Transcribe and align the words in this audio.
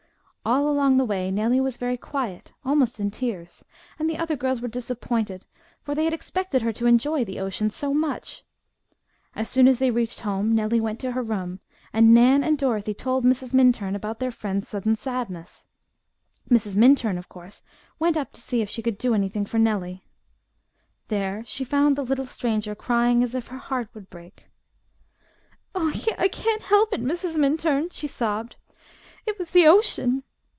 All 0.43 0.67
along 0.67 0.97
the 0.97 1.05
way 1.05 1.29
Nellie 1.29 1.61
was 1.61 1.77
very 1.77 1.97
quiet, 1.97 2.51
almost 2.65 2.99
in 2.99 3.11
tears, 3.11 3.63
and 3.99 4.09
the 4.09 4.17
other 4.17 4.35
girls 4.35 4.59
were 4.59 4.67
disappointed, 4.67 5.45
for 5.83 5.93
they 5.93 6.03
had 6.05 6.15
expected 6.15 6.63
her 6.63 6.73
to 6.73 6.87
enjoy 6.87 7.23
the 7.23 7.39
ocean 7.39 7.69
so 7.69 7.93
much. 7.93 8.43
As 9.35 9.47
soon 9.47 9.67
as 9.67 9.77
they 9.77 9.91
reached 9.91 10.21
home 10.21 10.55
Nellie 10.55 10.81
went 10.81 10.99
to 11.01 11.11
her 11.11 11.21
room, 11.21 11.59
and 11.93 12.11
Nan 12.11 12.43
and 12.43 12.57
Dorothy 12.57 12.95
told 12.95 13.23
Mrs. 13.23 13.53
Minturn 13.53 13.95
about 13.95 14.17
their 14.17 14.31
friend's 14.31 14.67
sudden 14.67 14.95
sadness. 14.95 15.65
Mrs. 16.49 16.75
Minturn 16.75 17.19
of 17.19 17.29
course, 17.29 17.61
went 17.99 18.17
up 18.17 18.31
to 18.31 18.41
see 18.41 18.63
if 18.63 18.69
she 18.69 18.81
could 18.81 18.97
do 18.97 19.13
anything 19.13 19.45
for 19.45 19.59
Nellie. 19.59 20.03
There 21.09 21.43
she 21.45 21.63
found 21.63 21.95
the 21.95 22.03
little 22.03 22.25
stranger 22.25 22.73
crying 22.73 23.21
as 23.21 23.35
if 23.35 23.49
her 23.49 23.59
heart 23.59 23.89
would 23.93 24.09
break. 24.09 24.47
"Oh, 25.75 25.93
I 26.17 26.27
can't 26.27 26.63
help 26.63 26.95
it, 26.95 27.03
Mrs. 27.03 27.37
Minturn!" 27.37 27.89
she 27.91 28.07
sobbed. 28.07 28.55
"It 29.27 29.37
was 29.37 29.51
the 29.51 29.67
ocean. 29.67 30.23